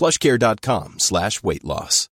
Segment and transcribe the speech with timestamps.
[0.00, 2.08] plushcare.com slash weight loss.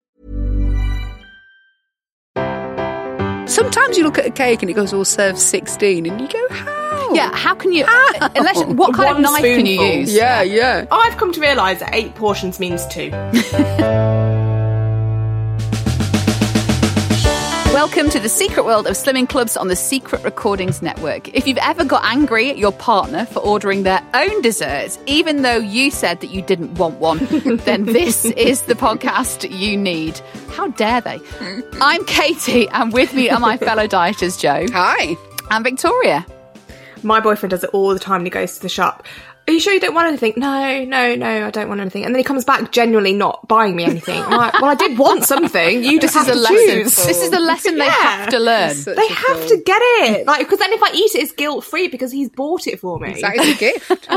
[3.45, 6.27] Sometimes you look at a cake and it goes oh, all served 16 and you
[6.29, 7.13] go, how?
[7.13, 7.83] Yeah, how can you?
[7.85, 10.13] Uh, unless what kind of One knife can you use?
[10.13, 10.85] Yeah, yeah.
[10.89, 13.11] I've come to realise that eight portions means two.
[17.73, 21.35] Welcome to the secret world of slimming clubs on the Secret Recordings Network.
[21.35, 25.57] If you've ever got angry at your partner for ordering their own desserts, even though
[25.57, 27.17] you said that you didn't want one,
[27.65, 30.19] then this is the podcast you need.
[30.49, 31.19] How dare they?
[31.81, 35.15] I'm Katie, and with me are my fellow dieters, Jo Hi.
[35.49, 36.27] and Victoria.
[37.01, 39.03] My boyfriend does it all the time when he goes to the shop.
[39.45, 40.33] Are you sure you don't want anything?
[40.37, 42.05] No, no, no, I don't want anything.
[42.05, 44.21] And then he comes back genuinely not buying me anything.
[44.21, 45.83] I'm like, well, I did want something.
[45.83, 46.67] You just This is have a to lesson.
[46.69, 46.95] choose.
[47.05, 47.91] This is the lesson they Yeah.
[47.91, 48.73] have to learn.
[48.85, 51.65] They have cool- to get it, like, because then if I eat it, it's guilt
[51.65, 53.19] free because he's bought it for me.
[53.21, 53.89] That is a gift.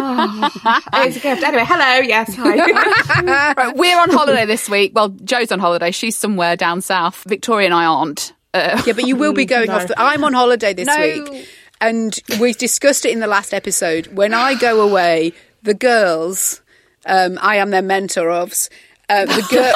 [1.06, 1.42] It's a gift.
[1.42, 2.56] Anyway, hello, yes, hi.
[3.56, 4.92] Right, we're on holiday this week.
[4.94, 5.90] Well, Jo's on holiday.
[5.90, 7.24] She's somewhere down south.
[7.26, 8.32] Victoria and I aren't.
[8.54, 9.88] Uh, Yeah, but you will be going off.
[9.88, 10.96] The, I'm on holiday this No.
[10.98, 11.48] week,
[11.80, 14.06] and we discussed it in the last episode.
[14.08, 16.60] When I go away, the girls,
[17.06, 18.68] um, I am their mentor ofs.
[19.08, 19.72] Uh, the, girl,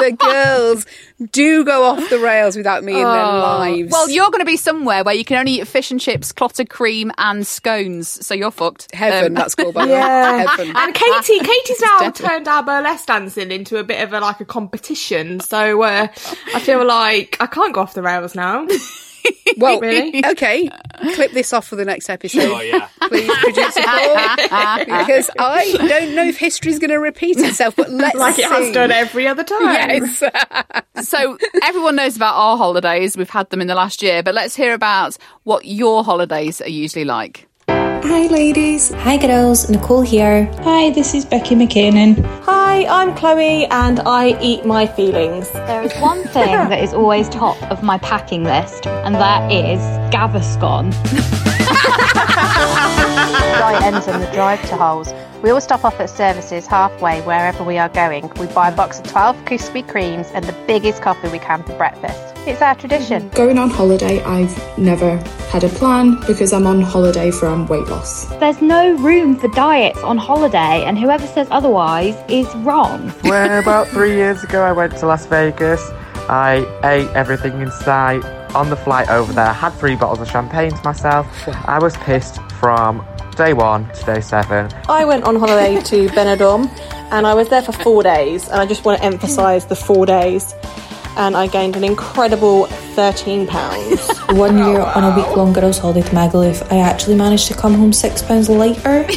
[0.08, 0.86] the girls
[1.30, 3.92] do go off the rails without me in their lives.
[3.92, 6.70] Well, you're going to be somewhere where you can only eat fish and chips, clotted
[6.70, 8.08] cream, and scones.
[8.26, 8.94] So you're fucked.
[8.94, 9.32] heaven.
[9.32, 10.38] Um, that's called by the Yeah.
[10.38, 10.46] way.
[10.46, 10.72] Heaven.
[10.74, 12.26] And Katie, Katie's now deadly.
[12.28, 15.40] turned our burlesque dancing into a bit of a like a competition.
[15.40, 16.06] So uh,
[16.54, 18.66] I feel like I can't go off the rails now.
[19.58, 20.22] Well, Really?
[20.32, 20.68] okay.
[21.14, 22.42] Clip this off for the next episode.
[22.42, 22.88] Oh yeah.
[23.08, 27.74] Please, producer Paul, because I don't know if history's going to repeat itself.
[27.76, 28.72] But let's like it has see.
[28.72, 29.62] done every other time.
[29.62, 30.22] Yes.
[31.08, 33.16] so everyone knows about our holidays.
[33.16, 36.68] We've had them in the last year, but let's hear about what your holidays are
[36.68, 37.45] usually like.
[38.04, 38.92] Hi, ladies.
[38.92, 40.46] Hi girls, Nicole here.
[40.62, 42.24] Hi, this is Becky McKinnon.
[42.42, 45.50] Hi, I'm Chloe and I eat my feelings.
[45.52, 49.80] There is one thing that is always top of my packing list, and that is
[50.12, 50.92] Gaviscon.
[53.86, 55.14] Diet ends on the drive to Holes.
[55.44, 58.28] We always stop off at services halfway wherever we are going.
[58.34, 61.76] We buy a box of 12 Krispy Kremes and the biggest coffee we can for
[61.76, 62.34] breakfast.
[62.48, 63.28] It's our tradition.
[63.28, 65.18] Going on holiday, I've never
[65.50, 68.24] had a plan because I'm on holiday from weight loss.
[68.40, 73.10] There's no room for diets on holiday, and whoever says otherwise is wrong.
[73.22, 75.80] When about three years ago, I went to Las Vegas.
[76.28, 78.24] I ate everything in sight.
[78.56, 81.26] On the flight over there, had three bottles of champagne to myself.
[81.68, 84.70] I was pissed from day one to day seven.
[84.88, 86.68] I went on holiday to Benidorm
[87.12, 90.06] and I was there for four days and I just want to emphasise the four
[90.06, 90.54] days
[91.16, 94.08] and I gained an incredible 13 pounds.
[94.30, 97.74] One year on a week long girls' holiday to Magaluf, I actually managed to come
[97.74, 99.06] home six pounds lighter.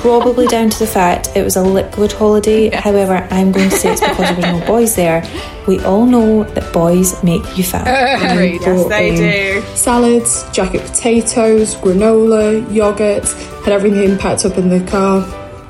[0.00, 2.70] Probably down to the fact it was a liquid holiday.
[2.70, 5.22] However, I'm going to say it's because there were no boys there.
[5.66, 7.86] We all know that boys make you fat.
[8.32, 8.62] Agreed.
[8.62, 9.76] Yes, they do.
[9.76, 13.26] Salads, jacket potatoes, granola, yogurt,
[13.64, 15.22] had everything packed up in the car.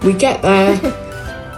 [0.04, 0.76] We get there,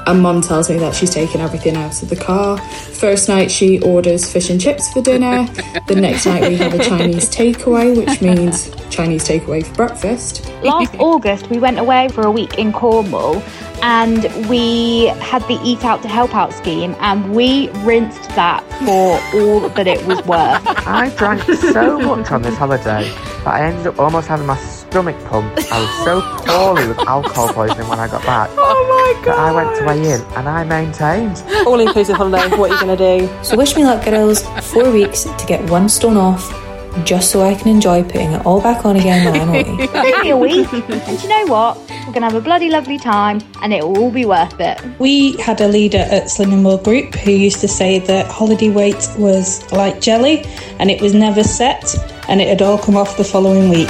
[0.07, 2.59] and mum tells me that she's taken everything out of the car.
[2.59, 5.47] First night, she orders fish and chips for dinner.
[5.87, 10.49] the next night, we have a Chinese takeaway, which means Chinese takeaway for breakfast.
[10.63, 13.43] Last August, we went away for a week in Cornwall
[13.83, 19.21] and we had the Eat Out to Help Out scheme, and we rinsed that for
[19.37, 20.63] all that it was worth.
[20.87, 24.57] I drank so much on this holiday that I ended up almost having my
[24.93, 25.51] stomach pump.
[25.73, 29.51] I was so poorly with alcohol poisoning when I got back Oh my that I
[29.51, 31.43] went to weigh in and I maintained.
[31.67, 33.43] All inclusive holiday, what are you going to do?
[33.43, 34.43] So wish me luck, girls.
[34.71, 36.45] Four weeks to get one stone off,
[37.07, 39.89] just so I can enjoy putting it all back on again when I'm away.
[39.95, 40.71] Only a week.
[40.71, 41.79] And do you know what?
[41.79, 44.79] We're going to have a bloody lovely time and it will all be worth it.
[44.99, 49.09] We had a leader at Slimming World Group who used to say that holiday weight
[49.17, 50.45] was like jelly
[50.79, 51.95] and it was never set
[52.29, 53.89] and it had all come off the following week.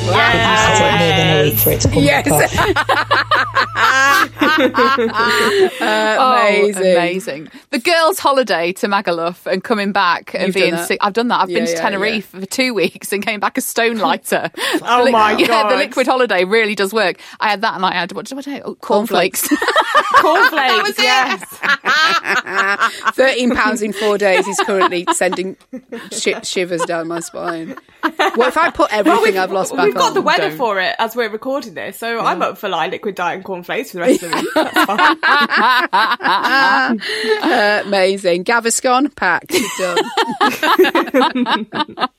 [0.00, 3.68] It used to take more than a week for it to come back
[4.22, 5.70] off.
[5.84, 6.82] Oh, amazing.
[6.92, 7.48] amazing.
[7.70, 10.98] The girls' holiday to Magaluf and coming back and You've being sick.
[11.00, 11.40] I've done that.
[11.40, 14.50] I've been to yeah, Tenerife for two weeks and came back a stone lighter.
[14.56, 15.70] Oh The li- my yeah, God.
[15.72, 17.18] the liquid holiday really does work.
[17.40, 18.62] I had that and I had what did I do?
[18.64, 19.48] Oh, cornflakes.
[20.16, 21.42] Cornflakes, yes.
[23.14, 25.56] Thirteen pounds in four days is currently sending
[26.12, 27.76] shi shivers down my spine.
[28.34, 30.14] What if I put everything I've lost back We've got on?
[30.14, 30.58] the weather Don't.
[30.58, 33.90] for it as we're recording this, so I'm up for like liquid diet and cornflakes
[33.92, 34.48] for the rest of the week.
[34.54, 35.18] That's fine.
[37.42, 38.44] Uh, amazing.
[38.44, 39.54] Gaviscon packed.
[39.78, 39.98] Done.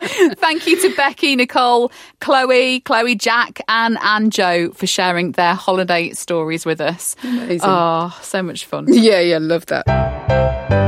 [0.36, 6.12] Thank you to Becky, Nicole, Chloe, Chloe, Jack, Anne, and Joe for sharing their holiday
[6.12, 7.16] stories with us.
[7.24, 7.62] Amazing.
[7.64, 8.86] Oh, so much fun.
[8.90, 10.83] Yeah, yeah, love that.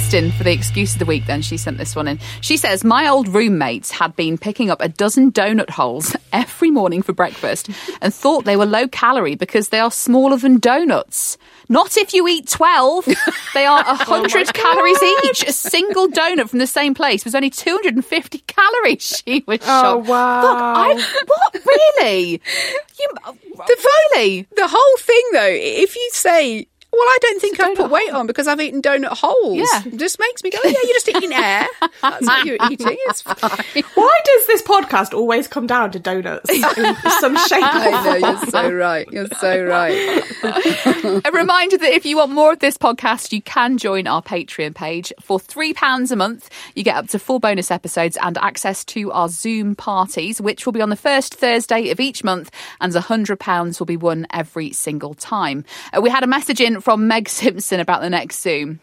[0.00, 2.18] Kirsten for the excuse of the week, then she sent this one in.
[2.40, 7.02] She says, My old roommates had been picking up a dozen donut holes every morning
[7.02, 7.68] for breakfast
[8.00, 11.36] and thought they were low calorie because they are smaller than donuts.
[11.68, 13.08] Not if you eat 12.
[13.52, 15.44] They are 100 calories each.
[15.46, 19.22] A single donut from the same place was only 250 calories.
[19.30, 19.66] She was Oh,
[20.02, 20.08] shocked.
[20.08, 20.42] wow.
[20.42, 21.66] Look, I, what?
[21.66, 22.40] Really?
[22.98, 23.08] You,
[24.14, 24.46] really?
[24.56, 28.26] The whole thing, though, if you say, well, I don't think I've put weight on
[28.26, 29.58] because I've eaten donut holes.
[29.58, 29.82] Yeah.
[29.86, 31.66] It just makes me go, yeah, you're just eating air.
[32.02, 32.96] That's what you're eating.
[33.06, 33.84] It's fine.
[33.94, 36.62] Why does this podcast always come down to donuts in
[37.20, 37.62] some shape?
[37.62, 39.08] I know, you're so right.
[39.12, 39.92] You're so right.
[41.24, 44.74] a reminder that if you want more of this podcast, you can join our Patreon
[44.74, 45.12] page.
[45.20, 49.28] For £3 a month, you get up to four bonus episodes and access to our
[49.28, 52.50] Zoom parties, which will be on the first Thursday of each month,
[52.80, 55.64] and £100 will be won every single time.
[55.96, 58.80] Uh, we had a message in from Meg Simpson about the next Zoom.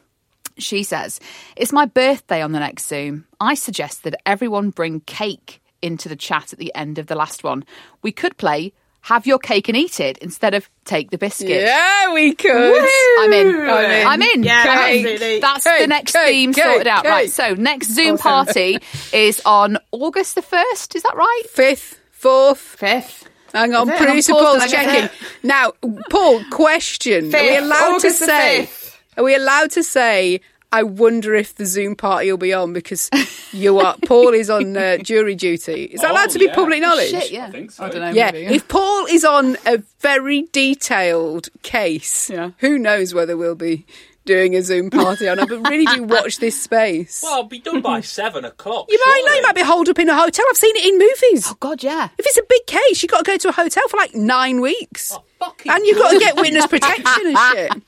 [0.57, 1.19] She says,
[1.55, 3.25] It's my birthday on the next Zoom.
[3.39, 7.43] I suggest that everyone bring cake into the chat at the end of the last
[7.43, 7.63] one.
[8.01, 11.61] We could play Have Your Cake and Eat It instead of Take the Biscuit.
[11.61, 12.51] Yeah, we could.
[12.51, 13.55] I'm in.
[13.69, 14.07] I'm in.
[14.07, 14.43] I'm in.
[14.43, 15.39] Yeah, That's- absolutely.
[15.39, 17.05] That's the next cake, theme cake, sorted out.
[17.05, 17.29] Right.
[17.29, 18.17] So next Zoom Awesome.
[18.23, 18.79] party
[19.13, 20.95] is on August the first.
[20.95, 21.43] Is that right?
[21.51, 22.57] Fifth, fourth.
[22.57, 23.29] Fifth.
[23.57, 24.69] Hang on, producer I'm Paul's pausing.
[24.71, 25.09] checking.
[25.43, 25.71] Now,
[26.09, 27.33] Paul, question.
[27.33, 28.69] Are we allowed August to say?
[29.17, 30.41] Are we allowed to say?
[30.69, 33.09] I wonder if the Zoom party will be on because
[33.53, 33.95] you are.
[34.05, 35.85] Paul is on uh, jury duty.
[35.85, 37.09] Is that allowed to be public knowledge?
[37.11, 37.45] Shit, yeah.
[37.47, 37.87] I, think so.
[37.89, 38.09] don't know.
[38.11, 42.51] Yeah, maybe, if Paul is on a very detailed case, Yeah.
[42.57, 43.85] who knows whether we'll be
[44.27, 45.49] doing a Zoom party on it.
[45.49, 47.21] But really do watch this space.
[47.23, 48.85] Well, I'll be done by seven o'clock.
[48.89, 50.45] you might know, you might be holed up in a hotel.
[50.49, 51.47] I've seen it in movies.
[51.49, 52.09] Oh God, yeah.
[52.17, 54.61] If it's a big case, you've got to go to a hotel for like nine
[54.61, 55.11] weeks.
[55.15, 57.71] Oh, fucking and you've got to get witness protection and shit.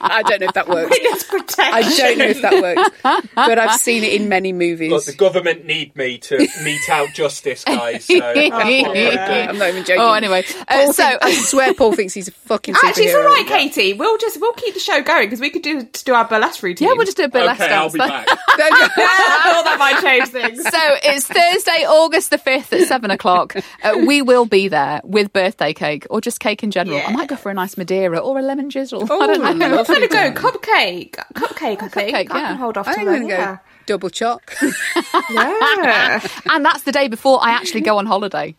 [0.00, 0.90] I don't know if that works.
[0.90, 1.74] Witness protection.
[1.74, 3.30] I don't know if that works.
[3.34, 4.90] But I've seen it in many movies.
[4.92, 8.04] Look, the government need me to mete out justice, guys.
[8.04, 9.50] So that's what I'm gonna do.
[9.50, 10.02] I'm not even joking.
[10.02, 10.44] Oh, anyway.
[10.68, 12.74] Uh, so think- I swear Paul thinks he's a fucking.
[12.84, 13.94] Actually, it's all right, Katie.
[13.94, 16.62] We'll just we'll keep the show going because we could do to do our burlesque
[16.62, 16.88] routine.
[16.88, 17.92] yeah, we'll just do a burlesque Okay, I'll dance.
[17.94, 18.26] be back.
[18.28, 20.62] I thought that might change things.
[20.62, 23.56] So it's Thursday, August the 5th at 7 o'clock.
[23.82, 27.00] Uh, we will be there with birthday cake or just cake in general.
[27.04, 29.02] I might go for a nice Madeira or a lemon drizzle.
[29.04, 29.44] I don't know.
[29.44, 31.14] I'm going to go cupcake.
[31.34, 32.16] Cupcake, I think.
[32.16, 32.48] Cupcake, I yeah.
[32.48, 34.54] can hold off I'm till going to go double choc.
[35.30, 36.20] yeah.
[36.50, 38.54] And that's the day before I actually go on holiday.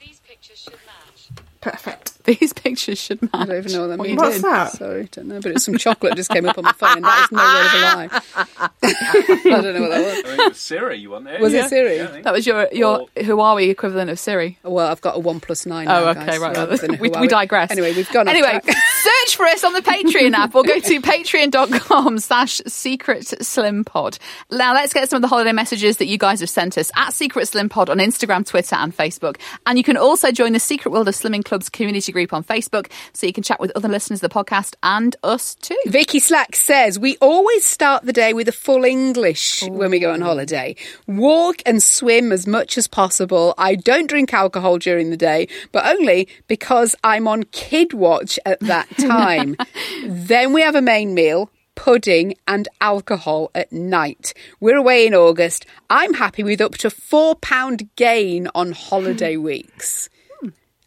[1.61, 2.12] Perfect.
[2.25, 3.31] These pictures should match.
[3.33, 4.17] I don't even know what that means.
[4.17, 4.71] What's that?
[4.71, 5.41] Sorry, don't know.
[5.41, 7.65] But it's some chocolate just came up on my phone, and that is no word
[7.65, 8.69] of a lie.
[9.57, 10.17] I don't know what that was.
[10.17, 11.39] I think it was Siri you want there.
[11.41, 11.65] Was yeah.
[11.65, 11.97] it Siri?
[11.97, 14.57] Yeah, That was your your Huawei equivalent of Siri.
[14.63, 15.87] Well, I've got a OnePlus nine.
[15.87, 16.57] Oh, now, okay, guys, right.
[16.57, 16.99] right.
[17.03, 17.71] We, we digress.
[17.71, 18.27] Anyway, we've gone.
[18.27, 18.77] off Anyway, track.
[19.03, 24.17] search for us on the Patreon app or go to patreon.com slash secret slim pod.
[24.49, 27.13] Now let's get some of the holiday messages that you guys have sent us at
[27.13, 29.37] Secret Slim Pod on Instagram, Twitter, and Facebook.
[29.65, 32.91] And you can also join the Secret World of Slimming Club's community group on Facebook
[33.11, 35.77] so you can chat with other listeners of the podcast and us too.
[35.87, 39.71] Vicky Slack says we always start the day with a full English oh.
[39.71, 40.75] when we go on holiday.
[41.07, 43.53] Walk and swim as much as possible.
[43.57, 48.59] I don't drink alcohol during the day, but only because I'm on kid watch at
[48.61, 49.57] that time.
[50.05, 51.49] then we have a main meal.
[51.75, 54.35] Pudding and alcohol at night.
[54.59, 55.65] We're away in August.
[55.89, 60.07] I'm happy with up to four pound gain on holiday weeks.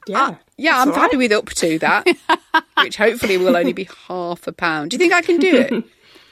[0.07, 0.37] Yeah.
[0.57, 2.07] Yeah, I'm happy with up to that,
[2.83, 4.91] which hopefully will only be half a pound.
[4.91, 5.73] Do you think I can do it?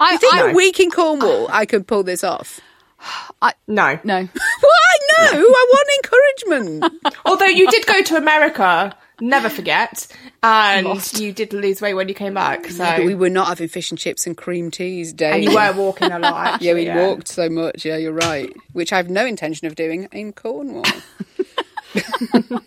[0.00, 2.60] I, I think I- a week in Cornwall, I could pull this off.
[3.42, 3.98] I, no.
[4.02, 4.16] No.
[4.60, 4.98] Why?
[5.18, 7.16] No, I want encouragement.
[7.26, 10.06] Although you did go to America, never forget,
[10.42, 11.20] and Lost.
[11.20, 12.66] you did lose weight when you came back.
[12.70, 15.32] So Yeah, but we were not having fish and chips and cream teas day.
[15.32, 17.06] And you were walking a lot, actually, yeah, we yeah.
[17.06, 17.84] walked so much.
[17.84, 18.50] Yeah, you're right.
[18.72, 20.84] Which I have no intention of doing in Cornwall.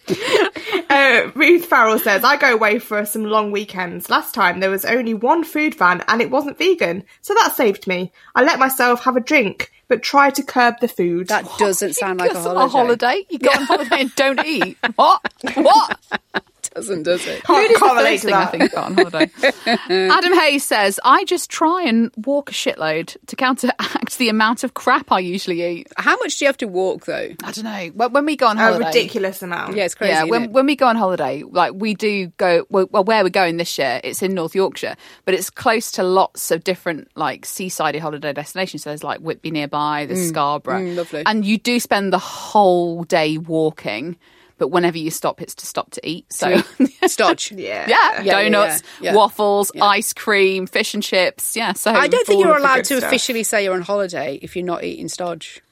[0.89, 4.09] Uh, Ruth Farrell says, I go away for some long weekends.
[4.09, 7.87] Last time there was only one food van and it wasn't vegan, so that saved
[7.87, 8.11] me.
[8.35, 11.27] I let myself have a drink, but try to curb the food.
[11.29, 12.63] That doesn't sound like a holiday.
[12.63, 13.25] a holiday.
[13.29, 14.77] You go on holiday and don't eat.
[14.95, 15.21] What?
[15.55, 15.99] What?
[16.75, 17.43] Doesn't does it?
[17.47, 18.51] Food is the can't relate first to thing I that.
[18.51, 20.09] think about on holiday.
[20.13, 24.75] Adam Hayes says, I just try and walk a shitload to counteract the amount of
[24.75, 25.87] crap I usually eat.
[25.97, 27.29] How much do you have to walk though?
[27.43, 27.87] I don't know.
[27.95, 28.77] When when we go on holiday.
[28.77, 29.75] a holiday, ridiculous amount.
[29.75, 30.11] Yeah, it's crazy.
[30.11, 30.51] yeah, isn't when it?
[30.51, 33.75] when we go on holiday, like we do go well, well, where we're going this
[33.79, 38.33] year, it's in North Yorkshire, but it's close to lots of different like seaside holiday
[38.33, 38.83] destinations.
[38.83, 41.23] So there's like Whitby nearby, there's Scarborough, mm, lovely.
[41.25, 44.17] and you do spend the whole day walking.
[44.59, 46.33] But whenever you stop, it's to stop to eat.
[46.33, 46.57] So
[47.05, 47.51] Stodge.
[47.51, 47.85] Yeah.
[47.87, 49.15] yeah, yeah, donuts, yeah, yeah.
[49.15, 51.55] waffles, ice cream, fish and chips.
[51.55, 53.03] Yeah, so I don't think you're allowed to stuff.
[53.03, 55.61] officially say you're on holiday if you're not eating stodge.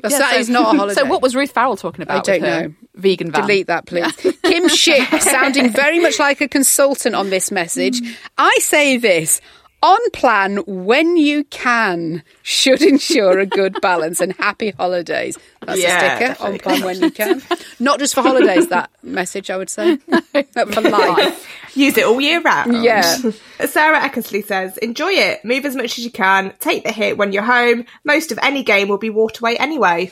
[0.00, 1.00] That's, Yeah, that so- is not a holiday.
[1.00, 2.28] So what was Ruth Farrell talking about?
[2.28, 2.74] I don't know.
[2.96, 3.40] Vegan van.
[3.40, 4.14] Delete that, please.
[4.44, 8.00] Kim Ship, sounding very much like a consultant on this message.
[8.36, 9.40] I say this.
[9.80, 15.38] On plan when you can should ensure a good balance and happy holidays.
[15.64, 16.28] That's Yeah, a sticker.
[16.32, 16.52] definitely.
[16.54, 17.42] On plan when you can.
[17.78, 19.98] Not just for holidays, that message, I would say.
[20.54, 21.46] But for life.
[21.74, 22.82] Use it all year round.
[22.82, 23.02] Yeah.
[23.66, 25.44] Sarah Eckersley says, enjoy it.
[25.44, 26.52] Move as much as you can.
[26.58, 27.84] Take the hit when you're home.
[28.04, 30.10] Most of any game will be waterway anyway.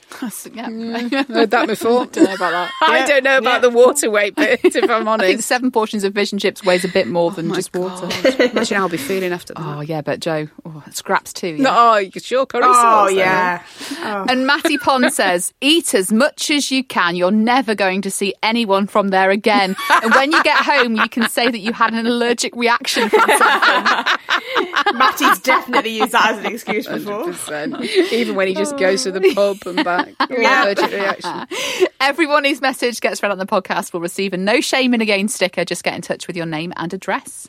[0.52, 0.68] yeah.
[0.68, 2.02] Mm, heard that before.
[2.02, 2.70] I don't know about that.
[2.82, 5.48] I don't know about the water weight bit, if I'm I think honest.
[5.48, 8.06] seven portions of fish and chips weighs a bit more oh than just water.
[8.44, 9.76] Imagine how I'll be feeling after that.
[9.76, 11.48] Oh yeah, but Jo, oh, scraps too.
[11.48, 11.62] Yeah.
[11.62, 13.08] No, oh, you sure curry Oh, sauce.
[13.08, 13.62] then, yeah.
[13.98, 14.26] Oh.
[14.28, 17.16] And Matty Pond says, "Eat as much as you can.
[17.16, 19.74] You're never going to see anyone from there again.
[19.90, 23.20] And when you get home, you can say that you had an allergic reaction from
[23.20, 24.18] something."
[24.94, 27.24] Matty's definitely used that as an excuse before.
[27.26, 28.12] 100%.
[28.12, 29.54] Even when he just goes to the oh.
[29.54, 30.14] pub and back.
[30.30, 30.64] Yeah.
[30.64, 31.46] Allergic reaction.
[32.00, 35.06] Everyone whose message gets read on the podcast will receive a no shame in a
[35.06, 35.64] gain sticker.
[35.64, 37.48] Just get in touch with your name and address.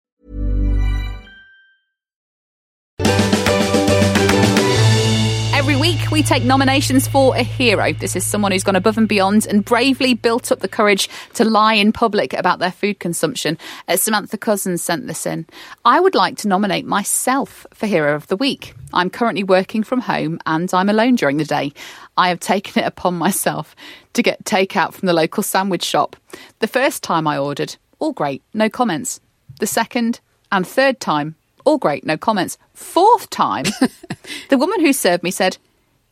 [5.71, 7.93] Every week, we take nominations for a hero.
[7.93, 11.45] This is someone who's gone above and beyond and bravely built up the courage to
[11.45, 13.57] lie in public about their food consumption.
[13.87, 15.47] Uh, Samantha Cousins sent this in.
[15.85, 18.73] I would like to nominate myself for Hero of the Week.
[18.91, 21.71] I'm currently working from home and I'm alone during the day.
[22.17, 23.73] I have taken it upon myself
[24.11, 26.17] to get takeout from the local sandwich shop.
[26.59, 29.21] The first time I ordered, all great, no comments.
[29.61, 30.19] The second
[30.51, 32.57] and third time, All great, no comments.
[32.73, 33.65] Fourth time,
[34.49, 35.57] the woman who served me said,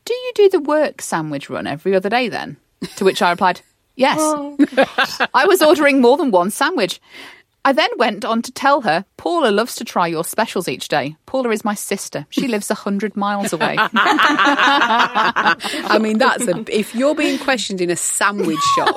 [0.05, 2.57] Do you do the work sandwich run every other day then?
[2.97, 3.61] To which I replied,
[3.95, 4.17] Yes.
[4.21, 4.57] Oh.
[5.33, 7.01] I was ordering more than one sandwich.
[7.65, 11.17] I then went on to tell her, Paula loves to try your specials each day.
[11.29, 12.25] Paula is my sister.
[12.31, 13.75] She lives a hundred miles away.
[13.77, 13.99] I
[16.01, 16.65] mean, that's a.
[16.75, 18.95] If you're being questioned in a sandwich shop,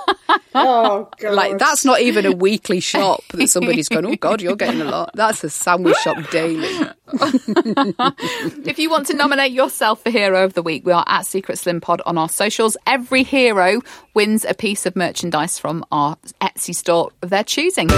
[0.55, 4.07] oh god, like that's not even a weekly shop that somebody's going.
[4.07, 5.11] Oh God, you're getting a lot.
[5.13, 6.71] That's a sandwich shop daily.
[8.65, 11.59] if you want to nominate yourself for Hero of the Week, we are at Secret
[11.59, 12.79] Slim Pod on our socials.
[12.87, 13.83] Every hero
[14.15, 17.91] wins a piece of merchandise from our Etsy store of their choosing.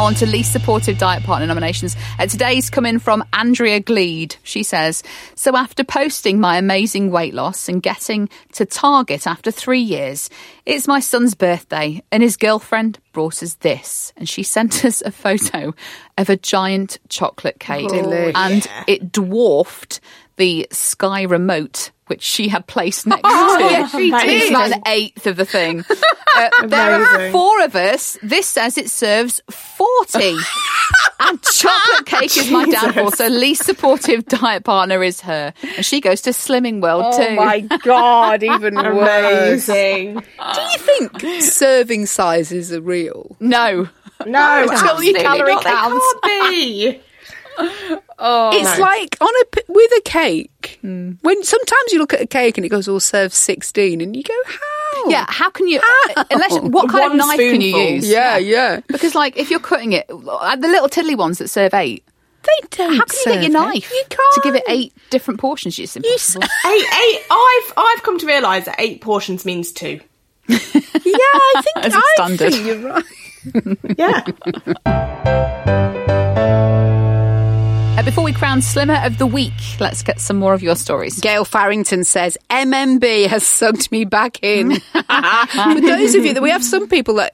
[0.00, 1.94] Now on to least supportive diet partner nominations.
[2.18, 4.34] Uh, today's come in from Andrea Gleed.
[4.44, 5.02] She says,
[5.34, 10.30] So after posting my amazing weight loss and getting to Target after three years,
[10.64, 14.14] it's my son's birthday and his girlfriend brought us this.
[14.16, 15.74] And she sent us a photo
[16.16, 17.90] of a giant chocolate cake.
[18.34, 20.00] And it dwarfed
[20.40, 23.64] the Sky remote which she had placed next Oh, to.
[23.64, 24.50] yes, she And It's did.
[24.50, 25.84] about an eighth of the thing.
[26.32, 28.16] Uh, there are four of us.
[28.22, 30.36] This says it serves 40.
[31.20, 33.10] and chocolate cake is my downfall.
[33.10, 35.52] So least supportive diet partner is her.
[35.76, 37.34] And she goes to Slimming World Oh too.
[37.34, 39.68] my God, even worse.
[39.68, 40.14] Amazing.
[40.54, 43.36] Do you think serving sizes are real?
[43.40, 43.88] No.
[44.24, 46.14] No, Until you calorie counts.
[46.22, 47.00] They can't be.
[48.22, 48.82] Oh, it's no.
[48.84, 50.78] like on a p- with a cake.
[50.82, 54.22] When sometimes you look at a cake and it goes, "All serve 16 and you
[54.22, 55.80] go, "How?" Yeah, how can you?
[56.30, 58.08] Unless what kind One of knife can you use?
[58.08, 58.80] yeah, yeah.
[58.88, 62.04] Because like if you're cutting it, uh, the little tiddly ones that serve eight.
[62.42, 62.94] They don't.
[62.96, 63.94] How can you get your knife it.
[63.94, 64.34] You can't.
[64.34, 65.78] to give it eight different portions?
[65.78, 66.42] It's impossible.
[66.66, 67.20] Eight, eight.
[67.30, 70.00] I've I've come to realise that eight portions means two.
[70.48, 72.52] Yeah, I think As a I standard.
[72.52, 73.04] think you're right.
[73.98, 74.24] Yeah.
[78.00, 81.20] Uh, before we crown Slimmer of the Week, let's get some more of your stories.
[81.20, 84.80] Gail Farrington says MMB has sucked me back in.
[84.90, 87.32] For those of you that we have some people that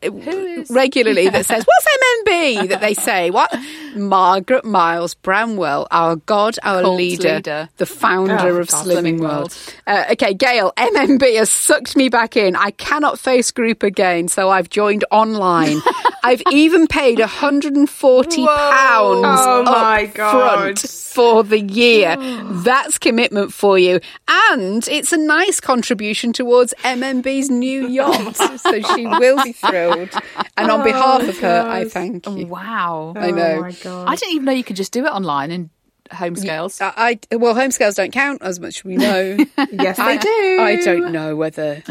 [0.69, 1.87] regularly that says, "What's
[2.27, 3.55] MMB?" that they say, "What?"
[3.95, 7.69] Margaret Miles Bramwell, our God, our leader, leader.
[7.77, 9.31] the founder Oh, of Slimming World.
[9.37, 9.75] World.
[9.87, 12.57] Uh, okay, Gail, MMB has sucked me back in.
[12.57, 15.79] I cannot face group again, so I've joined online.
[16.25, 20.56] I've even paid 140 pounds Oh, my God.
[20.57, 22.17] Front for the year.
[22.65, 24.01] That's commitment for you.
[24.29, 28.37] And it's a nice contribution towards MMB's new yacht.
[28.61, 30.11] so she will be thrilled.
[30.57, 32.47] And on oh, behalf of her, I thank you.
[32.47, 33.15] Wow.
[33.17, 33.57] I know.
[33.57, 34.09] Oh my god.
[34.09, 35.71] I didn't even know you could just do it online in
[36.13, 36.81] home scales.
[36.81, 39.37] I, I well, home scales don't count as much we know.
[39.73, 40.59] yes, they I do.
[40.61, 41.83] I don't know whether.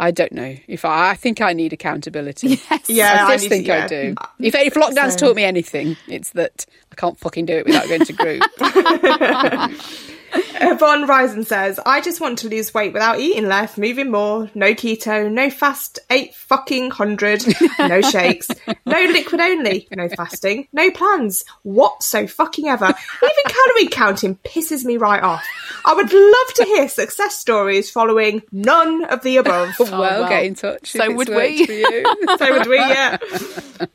[0.00, 1.10] I don't know if I.
[1.10, 2.60] I think I need accountability.
[2.70, 2.88] Yes.
[2.88, 4.14] Yeah, I I just need think to- I do.
[4.16, 7.86] Uh, if if lockdown's taught me anything, it's that I can't fucking do it without
[7.88, 8.42] going to group.
[10.60, 14.74] Yvonne Risen says, I just want to lose weight without eating less, moving more, no
[14.74, 17.44] keto, no fast eight fucking hundred,
[17.78, 18.48] no shakes,
[18.84, 21.44] no liquid only, no fasting, no plans.
[21.62, 22.86] What so fucking ever?
[22.86, 25.44] Even calorie counting pisses me right off.
[25.84, 29.74] I would love to hear success stories following none of the above.
[29.88, 30.90] Oh, well, well, get in touch.
[30.92, 31.64] So would we.
[31.64, 33.16] so would we, yeah.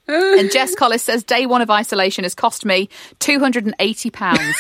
[0.08, 4.56] And Jess Collis says, day one of isolation has cost me £280.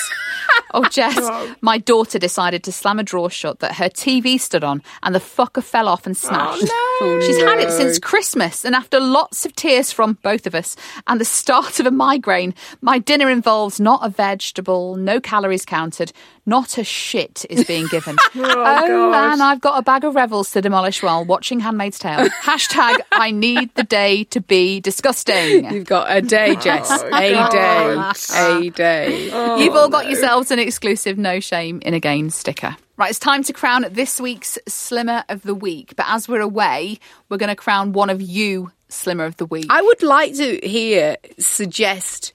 [0.73, 1.19] Oh, Jess,
[1.61, 5.19] my daughter decided to slam a drawer shut that her TV stood on and the
[5.19, 6.63] fucker fell off and smashed.
[6.65, 7.21] Oh, no.
[7.21, 10.75] She's had it since Christmas, and after lots of tears from both of us
[11.07, 16.13] and the start of a migraine, my dinner involves not a vegetable, no calories counted,
[16.45, 18.17] not a shit is being given.
[18.35, 22.27] Oh, oh, man, I've got a bag of revels to demolish while watching Handmaid's Tale.
[22.43, 25.71] Hashtag I need the day to be disgusting.
[25.71, 26.89] You've got a day, oh, Jess.
[26.91, 28.67] Oh, a day.
[28.67, 29.29] A day.
[29.31, 32.75] Oh, You've all got yourselves an exclusive No Shame in a Game sticker.
[32.97, 35.93] Right, it's time to crown this week's Slimmer of the Week.
[35.95, 39.67] But as we're away, we're going to crown one of you Slimmer of the Week.
[39.69, 42.33] I would like to hear suggest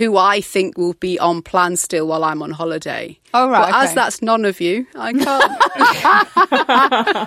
[0.00, 3.18] who I think will be on plan still while I'm on holiday.
[3.34, 5.62] Oh, right, But as that's none of you, I can't.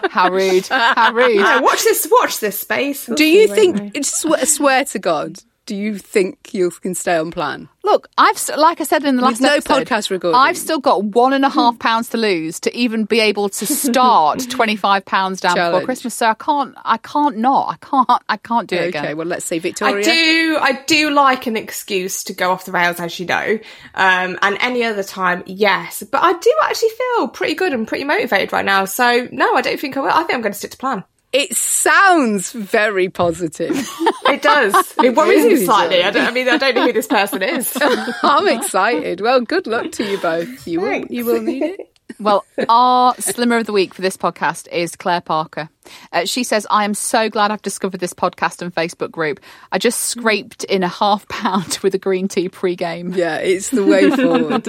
[0.12, 0.66] How rude.
[0.66, 1.36] How rude.
[1.36, 3.06] Yeah, watch this, watch this space.
[3.06, 4.04] do you think?
[4.04, 5.38] Swear, swear to God.
[5.65, 7.69] Do you think you can stay on plan?
[7.86, 10.39] Look, I've st- like I said in the With last no episode, podcast recording.
[10.39, 13.65] I've still got one and a half pounds to lose to even be able to
[13.65, 16.13] start twenty five pounds down before Christmas.
[16.15, 19.06] So I can't, I can't not, I can't, I can't do it again.
[19.06, 19.97] Okay, well, let's see, Victoria.
[19.97, 23.60] I do, I do like an excuse to go off the rails, as you know.
[23.95, 26.04] Um, and any other time, yes.
[26.04, 28.86] But I do actually feel pretty good and pretty motivated right now.
[28.86, 30.10] So no, I don't think I will.
[30.10, 31.04] I think I'm going to stick to plan.
[31.34, 33.89] It sounds very positive.
[34.26, 34.74] It does.
[35.04, 36.02] It worries me slightly.
[36.02, 37.78] I, don't, I mean, I don't know who this person is.
[38.24, 39.22] I'm excited.
[39.22, 40.65] Well, good luck to you both.
[40.65, 41.93] You will, you will need it.
[42.19, 45.69] Well, our slimmer of the week for this podcast is Claire Parker.
[46.12, 49.39] Uh, she says, I am so glad I've discovered this podcast and Facebook group.
[49.72, 53.13] I just scraped in a half pound with a green tea pre-game.
[53.13, 54.63] Yeah, it's the way forward.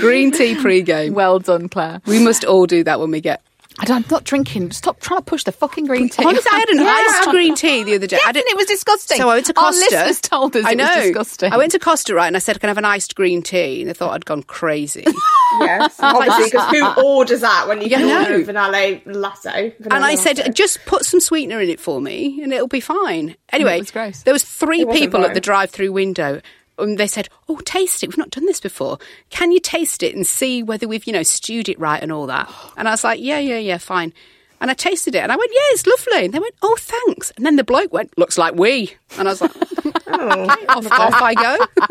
[0.00, 1.14] Green tea pre-game.
[1.14, 2.00] Well done, Claire.
[2.06, 3.42] We must all do that when we get.
[3.80, 4.70] I don't, I'm not drinking.
[4.70, 6.24] Stop trying to push the fucking green tea.
[6.24, 6.96] Honestly, I had an Yeah.
[7.18, 8.16] iced green tea the other day.
[8.16, 9.16] Yes, I didn't- and it was disgusting.
[9.18, 9.66] So I went to Costa.
[9.66, 9.96] Our Costa.
[9.96, 11.02] listeners told us I it was know.
[11.02, 11.52] disgusting.
[11.52, 13.80] I went to Costa, right, and I said, "Can I have an iced green tea?"
[13.80, 15.04] And they thought I'd gone crazy.
[15.60, 19.74] yes, obviously, because who orders that when you Yeah, can order a vanilla latte?
[19.90, 23.34] and I said, "Just put some sweetener in it for me, and it'll be fine."
[23.50, 24.22] Anyway, mm, it was gross.
[24.22, 26.40] there was three It people at the drive-through window.
[26.78, 28.08] And they said, "Oh, taste it.
[28.08, 28.98] We've not done this before.
[29.30, 32.26] Can you taste it and see whether we've, you know, stewed it right and all
[32.26, 34.12] that?" And I was like, "Yeah, yeah, yeah, fine."
[34.60, 37.30] And I tasted it, and I went, "Yeah, it's lovely." And they went, "Oh, thanks."
[37.36, 39.52] And then the bloke went, "Looks like we." And I was like,
[40.06, 40.46] Oh.
[40.68, 41.58] off, off I go.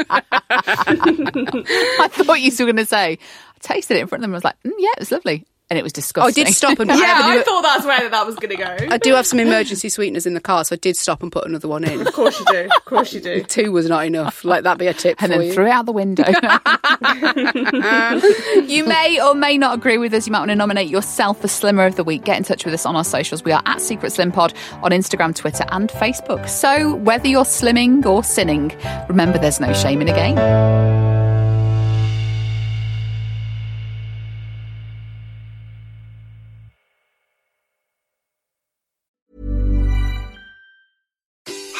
[2.00, 4.34] I thought you were going to say, I tasted it in front of them.
[4.34, 5.46] I was like, mm, yeah, it's lovely.
[5.70, 7.86] And it was Oh, I did stop and Yeah, I, have a I thought that's
[7.86, 8.94] where that was going to go.
[8.94, 11.48] I do have some emergency sweeteners in the car, so I did stop and put
[11.48, 12.06] another one in.
[12.06, 12.70] Of course you do.
[12.76, 13.44] Of course you do.
[13.44, 14.44] Two was not enough.
[14.44, 15.54] Let that be a tip and for then you.
[15.54, 16.26] threw it out the window.
[18.68, 20.28] you may or may not agree with us.
[20.28, 22.24] You might want to nominate yourself the Slimmer of the Week.
[22.24, 23.44] Get in touch with us on our socials.
[23.44, 26.48] We are at Secret Slim Pod on Instagram, Twitter, and Facebook.
[26.50, 28.76] So whether you're slimming or sinning,
[29.08, 31.13] remember there's no shame in a game.